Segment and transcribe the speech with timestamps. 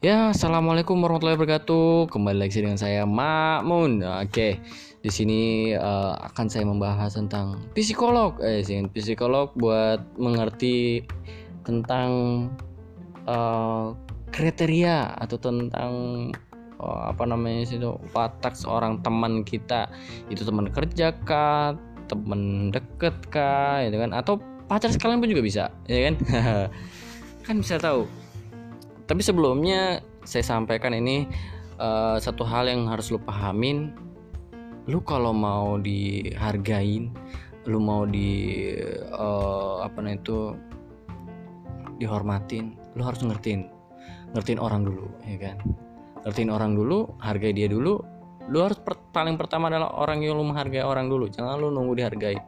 [0.00, 2.08] Ya, assalamualaikum warahmatullahi wabarakatuh.
[2.08, 4.00] Kembali lagi dengan saya Makmun.
[4.00, 4.56] Oke,
[5.04, 5.40] di sini
[5.76, 8.40] uh, akan saya membahas tentang psikolog.
[8.40, 11.04] Eh, sih psikolog buat mengerti
[11.68, 12.08] tentang
[13.28, 13.92] uh,
[14.32, 15.92] kriteria atau tentang
[16.80, 19.84] uh, apa namanya itu watak seorang teman kita.
[20.32, 21.76] Itu teman kerja kah,
[22.08, 24.16] teman deket kah, gitu kan?
[24.16, 26.14] Atau pacar sekalian pun juga bisa, ya kan?
[27.44, 28.08] kan bisa tahu
[29.10, 31.26] tapi sebelumnya saya sampaikan ini
[31.82, 33.90] uh, satu hal yang harus lu pahamin.
[34.86, 37.10] Lu kalau mau dihargain
[37.66, 38.70] lu mau di
[39.10, 40.38] uh, apa namanya itu
[42.00, 43.68] dihormatin lu harus ngertiin
[44.32, 45.58] ngertiin orang dulu ya kan?
[46.22, 47.98] Ngertiin orang dulu hargai dia dulu.
[48.46, 51.26] Lu harus per paling pertama adalah orang yang lu menghargai orang dulu.
[51.26, 52.38] Jangan lu nunggu dihargai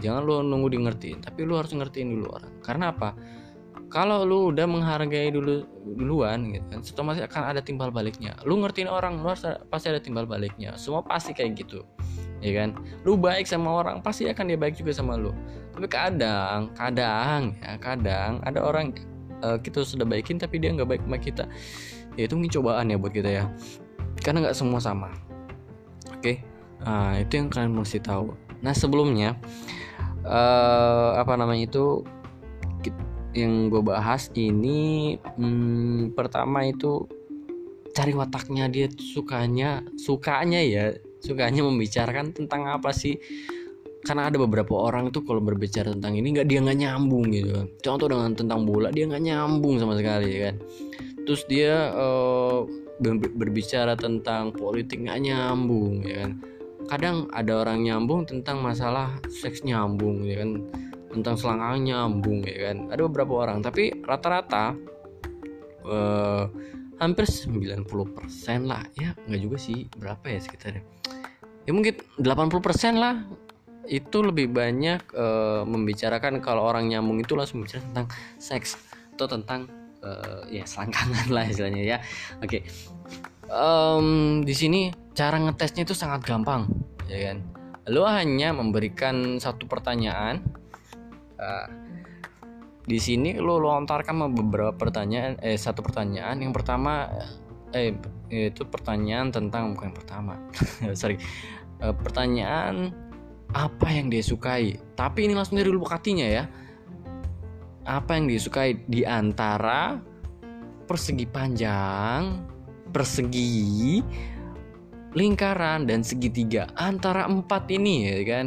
[0.00, 2.52] jangan lu nunggu di ngertiin tapi lu harus ngertiin dulu orang.
[2.64, 3.12] Karena apa
[3.90, 5.66] kalau lu udah menghargai dulu
[5.98, 8.38] duluan gitu kan otomatis akan ada timbal baliknya.
[8.46, 9.26] Lu ngertiin orang lu
[9.66, 10.78] pasti ada timbal baliknya.
[10.78, 11.82] Semua pasti kayak gitu
[12.38, 12.78] ya kan?
[13.02, 15.34] Lu baik sama orang pasti akan dia baik juga sama lu.
[15.74, 18.94] Tapi kadang kadang ya kadang ada orang
[19.42, 21.44] uh, kita sudah baikin tapi dia nggak baik sama kita.
[22.14, 23.44] Ya itu mungkin cobaan ya buat kita ya.
[24.22, 25.10] Karena nggak semua sama.
[26.14, 26.22] Oke?
[26.22, 26.36] Okay?
[26.80, 28.32] nah itu yang kalian mesti tahu.
[28.62, 29.36] Nah sebelumnya
[30.24, 32.06] uh, apa namanya itu
[33.34, 37.06] yang gue bahas ini hmm, pertama itu
[37.90, 43.18] cari wataknya dia sukanya sukanya ya sukanya membicarakan tentang apa sih?
[44.00, 48.08] Karena ada beberapa orang tuh kalau berbicara tentang ini nggak dia nggak nyambung gitu contoh
[48.08, 50.56] dengan tentang bola dia nggak nyambung sama sekali ya kan.
[51.28, 52.64] Terus dia uh,
[53.36, 56.32] berbicara tentang politik nggak nyambung ya kan.
[56.88, 60.64] Kadang ada orang nyambung tentang masalah seks nyambung ya kan
[61.10, 62.76] tentang selangkang nyambung ya kan?
[62.94, 64.78] Ada beberapa orang tapi rata-rata
[65.84, 66.44] uh,
[67.00, 67.84] hampir 90%
[68.68, 68.82] lah.
[68.94, 70.82] Ya nggak juga sih berapa ya sekitarnya?
[71.64, 73.24] Ya mungkin 80% lah.
[73.90, 78.06] Itu lebih banyak uh, membicarakan kalau orang nyambung itu langsung bicara tentang
[78.38, 78.78] seks
[79.18, 79.66] atau tentang
[80.04, 81.98] uh, ya selangkangan lah istilahnya ya.
[82.38, 82.60] Oke.
[82.60, 82.62] Okay.
[83.50, 86.70] um, di sini cara ngetesnya itu sangat gampang
[87.10, 87.42] ya kan?
[87.90, 90.59] Lo hanya memberikan satu pertanyaan
[91.40, 91.66] Nah,
[92.84, 96.44] di sini lo lontarkan beberapa pertanyaan eh satu pertanyaan.
[96.44, 97.08] Yang pertama
[97.72, 97.96] eh
[98.28, 100.34] itu pertanyaan tentang bukan yang pertama.
[101.00, 101.16] Sorry.
[101.80, 102.92] Uh, pertanyaan
[103.56, 104.76] apa yang dia sukai?
[104.94, 106.44] Tapi ini langsung dari lubuk hatinya ya.
[107.88, 109.96] Apa yang disukai di antara
[110.84, 112.50] persegi panjang
[112.90, 114.02] persegi
[115.14, 116.70] lingkaran dan segitiga.
[116.74, 118.46] Antara empat ini ya kan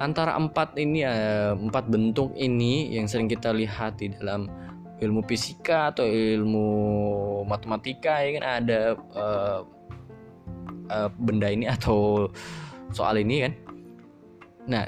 [0.00, 4.48] antara empat ini uh, empat bentuk ini yang sering kita lihat di dalam
[5.02, 6.68] ilmu fisika atau ilmu
[7.44, 8.44] matematika ya kan?
[8.62, 9.60] Ada uh,
[10.88, 12.28] uh, benda ini atau
[12.94, 13.52] soal ini kan?
[14.68, 14.84] Nah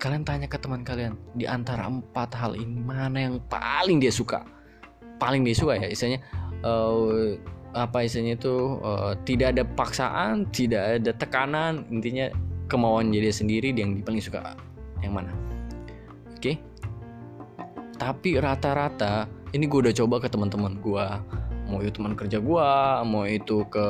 [0.00, 4.42] kalian tanya ke teman kalian di antara empat hal ini mana yang paling dia suka?
[5.20, 6.20] Paling dia suka ya istilahnya
[6.66, 7.38] uh,
[7.74, 12.30] apa istilahnya itu uh, tidak ada paksaan tidak ada tekanan intinya
[12.70, 14.56] kemauan jadi sendiri yang paling suka
[15.04, 15.32] yang mana?
[16.34, 16.54] Oke.
[16.54, 16.56] Okay?
[18.04, 21.06] tapi rata-rata ini gue udah coba ke teman-teman gue
[21.64, 22.68] mau itu teman kerja gue
[23.08, 23.86] mau itu ke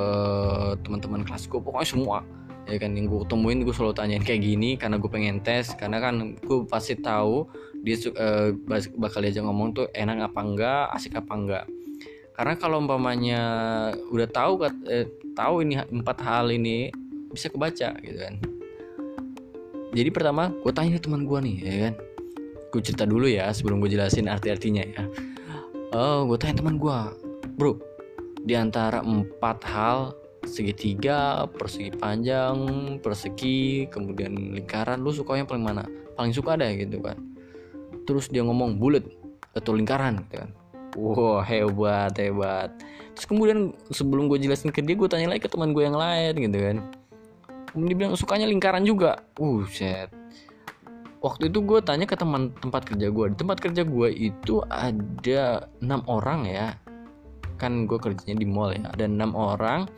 [0.86, 2.18] teman-teman kelas gue pokoknya semua.
[2.64, 5.74] Ya kan yang gue temuin gue selalu tanyain kayak gini karena gue pengen tes.
[5.74, 7.50] Karena kan gue pasti tahu
[7.82, 8.54] dia uh,
[8.96, 11.64] bakal diajak ngomong tuh enak apa enggak asik apa enggak.
[12.38, 13.42] Karena kalau umpamanya
[14.14, 16.94] udah tahu eh, tahu ini empat hal ini
[17.34, 18.53] bisa kebaca gitu kan
[19.94, 21.94] jadi pertama gue tanya teman gue nih ya kan?
[22.74, 25.02] Gue cerita dulu ya sebelum gue jelasin arti-artinya ya.
[25.94, 26.98] Oh gue tanya teman gue
[27.54, 27.78] bro
[28.42, 30.10] di antara empat hal
[30.44, 32.58] segitiga persegi panjang
[33.00, 35.86] persegi kemudian lingkaran lu suka yang paling mana?
[36.18, 37.14] Paling suka ada gitu kan.
[38.04, 39.06] Terus dia ngomong bulat
[39.54, 40.50] atau lingkaran gitu kan.
[40.98, 42.74] Wow hebat hebat.
[43.14, 46.34] Terus kemudian sebelum gue jelasin ke dia gue tanya lagi ke teman gue yang lain
[46.34, 46.78] gitu kan
[47.74, 49.22] dia bilang sukanya lingkaran juga.
[49.38, 50.10] Uh set
[51.24, 55.64] waktu itu gue tanya ke teman tempat kerja gue di tempat kerja gue itu ada
[55.80, 56.76] enam orang ya.
[57.56, 58.92] Kan gue kerjanya di mall ya.
[58.92, 59.88] Ada enam orang.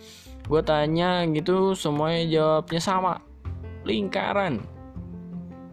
[0.47, 3.19] Gue tanya gitu semuanya jawabnya sama.
[3.83, 4.63] Lingkaran.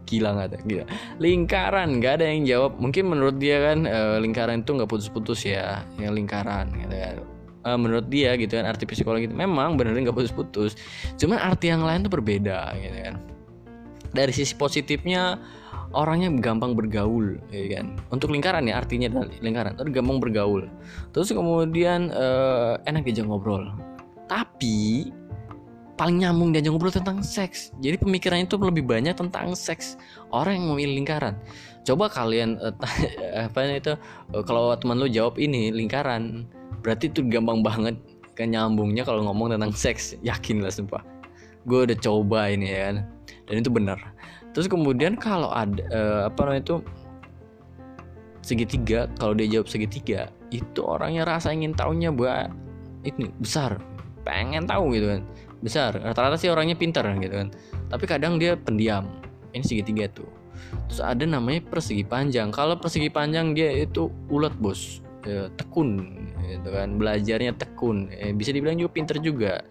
[0.04, 0.58] Gila nggak ada?
[0.66, 0.84] Gila.
[1.22, 2.72] Lingkaran nggak ada yang jawab.
[2.82, 7.16] Mungkin menurut dia kan e, lingkaran itu nggak putus-putus ya yang lingkaran gitu kan
[7.64, 10.76] uh, menurut dia gitu kan arti psikologi itu memang benar nggak putus-putus.
[11.16, 13.14] Cuman arti yang lain tuh berbeda gitu kan.
[14.14, 15.42] Dari sisi positifnya
[15.96, 17.98] orangnya gampang bergaul ya kan.
[18.12, 19.72] Untuk lingkaran ya artinya adalah lingkaran.
[19.80, 20.62] Terus gampang bergaul.
[21.10, 23.72] Terus kemudian uh, enak diajak ngobrol.
[24.30, 25.10] Tapi
[25.94, 27.70] paling nyambung diajak ngobrol tentang seks.
[27.78, 29.98] Jadi pemikirannya itu lebih banyak tentang seks.
[30.34, 31.38] Orang yang memilih lingkaran.
[31.86, 32.74] Coba kalian uh,
[33.48, 33.94] apa itu
[34.44, 36.48] kalau teman lu jawab ini lingkaran
[36.84, 37.96] berarti itu gampang banget
[38.36, 40.18] kan nyambungnya kalau ngomong tentang seks.
[40.20, 41.00] Yakin lah sumpah.
[41.64, 42.96] Gue udah coba ini ya kan?
[43.48, 43.98] Dan itu benar.
[44.52, 46.76] Terus kemudian kalau ada uh, apa namanya itu
[48.44, 52.52] segitiga kalau dia jawab segitiga itu orangnya rasa ingin tahunya buat
[53.08, 53.80] ini besar.
[54.22, 55.22] Pengen tahu gitu kan.
[55.64, 55.96] Besar.
[55.96, 57.48] Rata-rata sih orangnya pintar gitu kan.
[57.88, 59.08] Tapi kadang dia pendiam.
[59.56, 60.28] Ini segitiga tuh.
[60.90, 62.52] Terus ada namanya persegi panjang.
[62.52, 65.00] Kalau persegi panjang dia itu ulat bos.
[65.24, 66.96] Ya, tekun gitu kan.
[67.00, 68.12] Belajarnya tekun.
[68.12, 69.64] Eh, bisa dibilang juga pinter juga.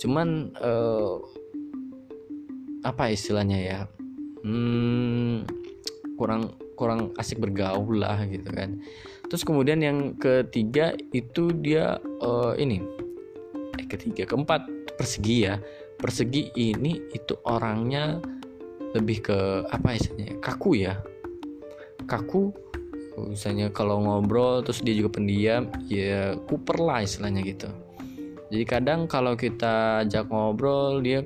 [0.00, 1.14] Cuman eh,
[2.84, 3.80] apa istilahnya ya?
[4.40, 5.44] Hmm,
[6.16, 8.80] kurang kurang asik bergaul lah gitu kan.
[9.28, 12.80] Terus kemudian yang ketiga itu dia uh, ini.
[13.76, 14.64] Eh ketiga keempat
[14.96, 15.60] persegi ya.
[16.00, 18.18] Persegi ini itu orangnya
[18.96, 19.38] lebih ke
[19.68, 20.98] apa istilahnya kaku ya.
[22.08, 22.50] Kaku
[23.28, 27.68] misalnya kalau ngobrol terus dia juga pendiam ya kuper lah istilahnya gitu.
[28.50, 31.22] Jadi kadang kalau kita ajak ngobrol dia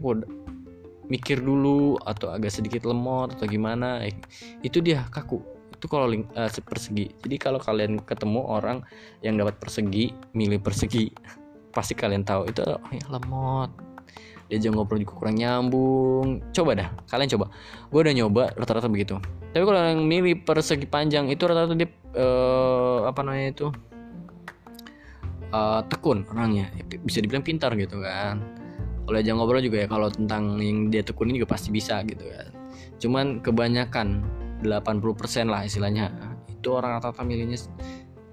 [1.09, 4.17] mikir dulu atau agak sedikit lemot atau gimana eh,
[4.65, 5.41] itu dia kaku.
[5.73, 8.85] Itu kalau uh, persegi jadi kalau kalian ketemu orang
[9.21, 11.13] yang dapat persegi milih persegi
[11.77, 13.71] pasti kalian tahu itu oh ya lemot.
[14.53, 16.45] Dia jangan ngobrol juga kurang nyambung.
[16.53, 17.47] Coba dah kalian coba.
[17.89, 19.17] Gue udah nyoba rata-rata begitu
[19.55, 21.87] tapi kalau yang milih persegi panjang itu rata-rata dia
[22.19, 23.71] uh, apa namanya itu?
[25.55, 26.75] Uh, tekun orangnya.
[27.07, 28.43] Bisa dibilang pintar gitu kan.
[29.07, 32.51] Kalau aja ngobrol juga ya kalau tentang yang dia tekunin juga pasti bisa gitu kan.
[32.99, 34.27] Cuman kebanyakan
[34.67, 36.11] 80% lah istilahnya
[36.51, 37.63] itu orang rata-rata milihnya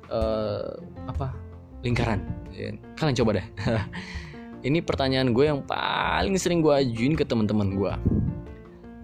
[0.10, 0.74] uh,
[1.06, 1.38] apa?
[1.86, 2.26] Lingkaran.
[2.50, 2.74] Ya.
[2.98, 3.46] kalian coba deh.
[4.74, 7.94] Ini pertanyaan gue yang paling sering gue ajuin ke teman-teman gue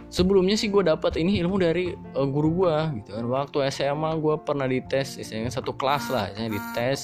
[0.07, 3.25] sebelumnya sih gue dapat ini ilmu dari uh, guru gue gitu kan.
[3.27, 7.01] Waktu SMA gue pernah dites istilahnya satu kelas lah istilahnya dites.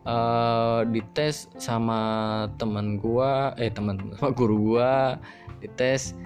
[0.00, 2.00] Uh, dites sama
[2.56, 4.92] teman gue eh teman sama guru gue
[5.62, 6.16] dites.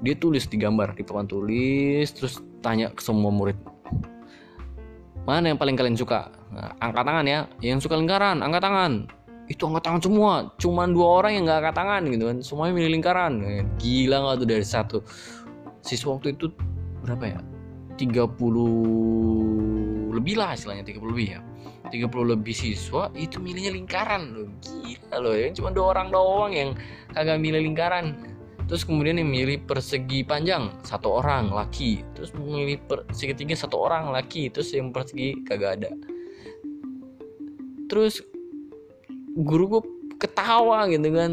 [0.00, 3.56] Dia tulis di gambar di papan tulis terus tanya ke semua murid.
[5.28, 6.32] Mana yang paling kalian suka?
[6.50, 7.40] Nah, angkat tangan ya.
[7.60, 8.92] Yang suka lingkaran angkat tangan
[9.50, 10.54] itu angkat tangan semua.
[10.62, 12.38] Cuman dua orang yang nggak angkat tangan gitu kan.
[12.38, 13.42] Semuanya milih lingkaran.
[13.82, 15.02] Gila nggak tuh dari satu.
[15.82, 16.54] Siswa waktu itu
[17.02, 17.42] berapa ya?
[17.98, 21.42] 30 lebih lah istilahnya 30 lebih ya.
[21.90, 22.06] 30
[22.38, 24.46] lebih siswa itu milihnya lingkaran loh.
[24.62, 25.50] Gila loh ya.
[25.50, 26.78] Cuma dua orang doang yang
[27.10, 28.14] kagak milih lingkaran.
[28.70, 32.06] Terus kemudian yang milih persegi panjang satu orang laki.
[32.14, 34.46] Terus milih persegi tinggi satu orang laki.
[34.54, 35.90] Terus yang persegi kagak ada.
[37.90, 38.22] Terus
[39.38, 39.82] guru gue
[40.20, 41.30] ketawa gitu kan.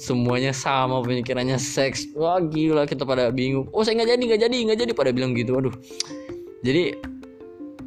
[0.00, 2.10] Semuanya sama pemikirannya seks.
[2.16, 3.68] Wah gila kita pada bingung.
[3.70, 4.92] Oh saya nggak jadi nggak jadi nggak jadi.
[4.96, 5.74] Pada bilang gitu aduh
[6.64, 6.94] jadi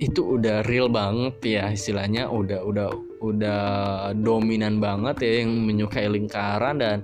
[0.01, 2.29] itu udah real banget ya istilahnya.
[2.29, 2.87] Udah udah
[3.23, 3.61] udah
[4.19, 7.01] dominan banget ya yang menyukai lingkaran dan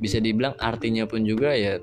[0.00, 1.76] bisa dibilang artinya pun juga ya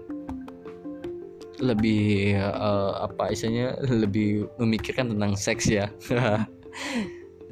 [1.60, 5.88] lebih uh, apa istilahnya lebih memikirkan tentang seks ya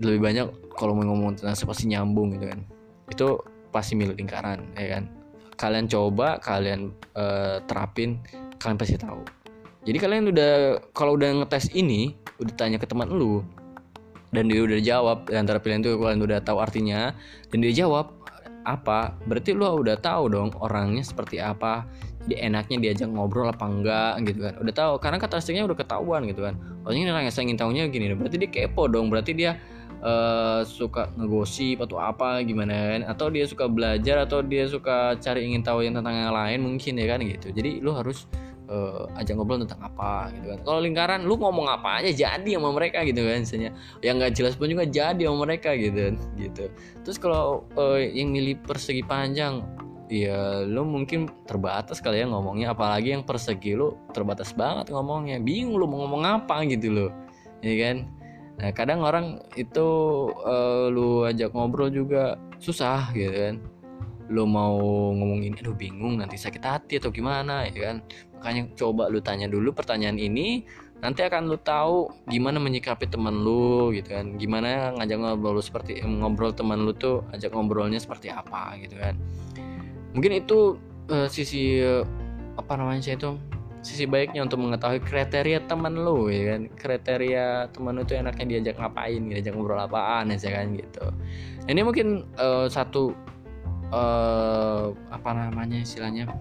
[0.01, 2.59] lebih banyak kalau mau ngomong tentang pasti nyambung gitu kan.
[3.09, 3.27] Itu
[3.69, 5.03] pasti milik lingkaran ya kan?
[5.57, 8.21] Kalian coba kalian uh, terapin
[8.57, 9.21] kalian pasti tahu.
[9.83, 13.43] Jadi kalian udah kalau udah ngetes ini udah tanya ke teman lu
[14.33, 17.13] dan dia udah jawab antara pilihan itu kalian udah tahu artinya
[17.53, 18.09] dan dia jawab
[18.63, 19.13] apa?
[19.27, 21.85] Berarti lu udah tahu dong orangnya seperti apa?
[22.23, 24.13] Jadi enaknya diajak ngobrol apa enggak?
[24.23, 24.53] Gitu kan.
[24.63, 26.55] Udah tahu karena karakteristiknya udah ketahuan gitu kan.
[26.87, 29.11] Ini orang yang saya ingin tahunya gini berarti dia kepo dong.
[29.11, 29.59] Berarti dia
[30.03, 33.01] uh, suka ngegosip atau apa gimana kan?
[33.07, 36.99] Atau dia suka belajar atau dia suka cari ingin tahu yang tentang yang lain mungkin
[36.99, 37.55] ya kan gitu.
[37.55, 38.27] Jadi lu harus
[38.67, 40.59] uh, ajak ngobrol tentang apa gitu kan.
[40.61, 43.71] Kalau lingkaran lu ngomong apa aja jadi sama mereka gitu kan misalnya.
[44.03, 46.65] Yang nggak jelas pun juga jadi sama mereka gitu gitu.
[47.07, 49.63] Terus kalau uh, yang milih persegi panjang
[50.11, 52.75] ya lu mungkin terbatas kali ya ngomongnya.
[52.75, 55.39] Apalagi yang persegi lu terbatas banget ngomongnya.
[55.39, 57.11] Bingung lu mau ngomong apa gitu loh
[57.63, 57.95] ya kan
[58.53, 59.87] nah kadang orang itu
[60.45, 63.55] uh, lu ajak ngobrol juga susah gitu kan.
[64.31, 64.77] Lu mau
[65.11, 67.97] ngomongin aduh bingung nanti sakit hati atau gimana ya kan.
[68.39, 70.63] Makanya coba lu tanya dulu pertanyaan ini
[71.03, 74.39] nanti akan lu tahu gimana menyikapi teman lu gitu kan.
[74.39, 79.19] Gimana ngajak ngobrol seperti ngobrol teman lu tuh ajak ngobrolnya seperti apa gitu kan.
[80.13, 80.77] Mungkin itu
[81.09, 82.05] uh, sisi uh,
[82.53, 83.33] apa namanya itu
[83.83, 86.71] sisi baiknya untuk mengetahui kriteria teman lo ya kan?
[86.73, 91.05] Kriteria teman itu enaknya diajak ngapain diajak ngobrol apaan ya kan gitu.
[91.67, 93.11] Ini mungkin uh, satu
[93.91, 96.31] uh, apa namanya istilahnya?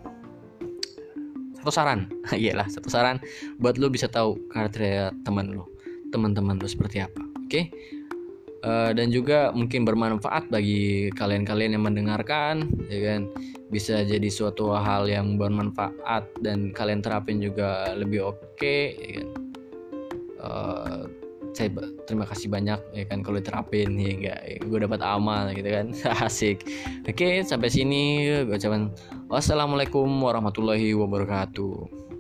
[1.59, 2.09] Satu saran.
[2.33, 3.19] Iyalah satu saran
[3.59, 5.67] buat lo bisa tahu kriteria teman lo
[6.13, 7.49] teman-teman lo seperti apa oke?
[7.49, 7.65] okay?
[8.63, 13.21] Uh, dan juga mungkin bermanfaat bagi kalian-kalian yang mendengarkan ya kan?
[13.73, 19.29] Bisa jadi suatu hal yang bermanfaat dan kalian terapin juga lebih oke okay, ya kan?
[20.43, 21.03] Uh,
[21.53, 21.69] saya
[22.09, 25.87] terima kasih banyak ya kan kalau diterapin ya enggak ya, gue dapat amal gitu kan?
[26.27, 26.65] Asik.
[27.05, 28.89] Oke sampai sini gue ucapkan
[29.29, 32.12] wassalamualaikum warahmatullahi wabarakatuh